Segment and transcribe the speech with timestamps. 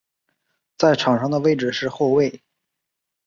[0.79, 2.41] 在场上的位置是后卫。